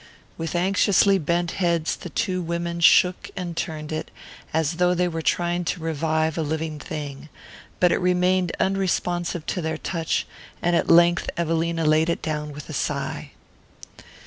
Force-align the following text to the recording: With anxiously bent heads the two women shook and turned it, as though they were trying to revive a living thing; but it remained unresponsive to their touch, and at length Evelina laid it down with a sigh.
With 0.35 0.55
anxiously 0.55 1.19
bent 1.19 1.51
heads 1.51 1.95
the 1.95 2.09
two 2.09 2.41
women 2.41 2.79
shook 2.79 3.29
and 3.35 3.55
turned 3.55 3.91
it, 3.91 4.09
as 4.51 4.77
though 4.77 4.95
they 4.95 5.07
were 5.07 5.21
trying 5.21 5.63
to 5.65 5.79
revive 5.79 6.39
a 6.39 6.41
living 6.41 6.79
thing; 6.79 7.29
but 7.79 7.91
it 7.91 8.01
remained 8.01 8.51
unresponsive 8.59 9.45
to 9.45 9.61
their 9.61 9.77
touch, 9.77 10.25
and 10.59 10.75
at 10.75 10.89
length 10.89 11.29
Evelina 11.37 11.85
laid 11.85 12.09
it 12.09 12.23
down 12.23 12.51
with 12.51 12.67
a 12.67 12.73
sigh. 12.73 13.29